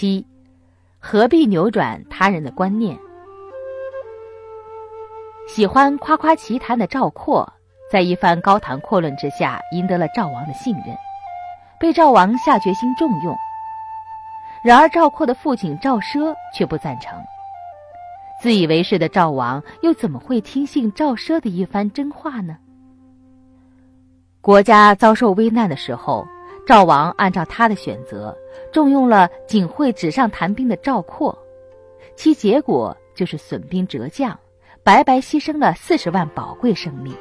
[0.00, 0.24] 七，
[0.98, 2.98] 何必扭转他人的观念？
[5.46, 7.52] 喜欢夸夸其谈的赵括，
[7.92, 10.96] 在一番高谈阔论之下，赢得了赵王的信任，
[11.78, 13.36] 被赵王下决心重用。
[14.64, 17.12] 然而赵括的父亲赵奢却不赞成。
[18.40, 22.56] 自以为是的赵王又怎么会听信赵奢的一番真话呢？
[24.40, 26.26] 国家遭受危难的时候，
[26.70, 28.32] 赵王按照他的选择，
[28.70, 31.36] 重用了仅会纸上谈兵的赵括，
[32.14, 34.38] 其结果就是损兵折将，
[34.84, 37.12] 白白牺牲了四十万宝贵生命。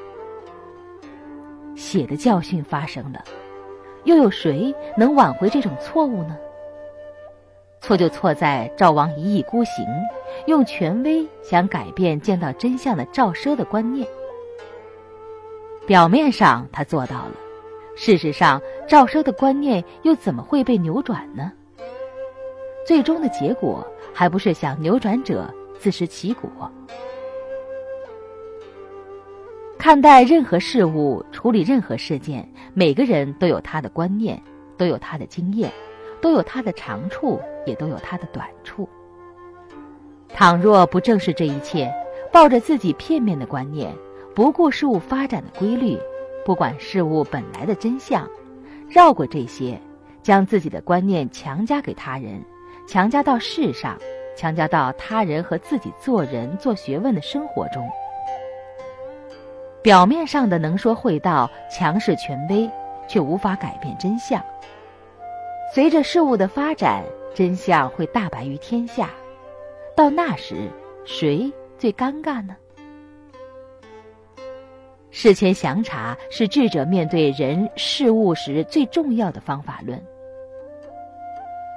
[1.75, 3.23] 血的教训发生了，
[4.03, 6.37] 又有谁能挽回这种错误呢？
[7.81, 9.83] 错就错在赵王一意孤行，
[10.45, 14.07] 用权威想改变见到真相的赵奢的观念。
[15.87, 17.31] 表面上他做到了，
[18.01, 21.51] 事实上赵奢的观念又怎么会被扭转呢？
[22.87, 26.49] 最终的结果还不是想扭转者自食其果。
[29.77, 34.41] 看待任何事物，处理任何事件，每个人都有他的观念，
[34.77, 35.69] 都有他的经验，
[36.21, 38.87] 都有他的长处，也都有他的短处。
[40.29, 41.93] 倘若不正视这一切，
[42.31, 43.93] 抱着自己片面的观念。
[44.33, 45.99] 不顾事物发展的规律，
[46.49, 48.27] 不管事物本来的真相，
[48.89, 49.79] 绕过这些，
[50.23, 52.43] 将自己的观念强加给他人，
[52.87, 53.95] 强加到世上，
[54.35, 57.87] 强加到他人和自己做人做学问的生活中。
[59.83, 62.67] 表面上的能说会道，强势权威，
[63.07, 64.43] 却无法改变真相。
[65.71, 67.03] 随着事物的发展，
[67.35, 69.11] 真相会大白于天下。
[69.95, 70.67] 到那时，
[71.05, 72.55] 谁最尴尬呢？
[75.21, 80.01] 事前详查是智者面对人事物时最重要的方法论。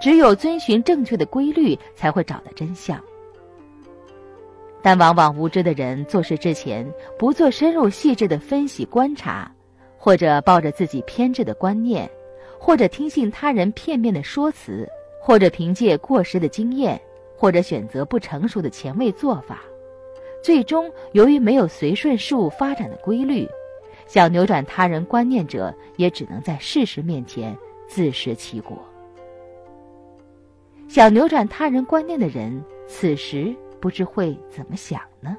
[0.00, 3.02] 只有遵循正确的规律，才会找到真相。
[4.80, 9.52] 但往往无知的人做事之前不做深入细致的分析观察，
[9.98, 12.08] 或者抱着自己偏执的观念，
[12.60, 14.88] 或者听信他人片面的说辞，
[15.20, 17.00] 或者凭借过时的经验，
[17.36, 19.62] 或者选择不成熟的前卫做法。
[20.42, 23.48] 最终，由于没有随顺事物发展的规律，
[24.06, 28.76] 想扭转他人观念者，也只能在事实面前自食其果。
[30.88, 35.36] 想扭转他人观念的人，此时不知会怎么想呢？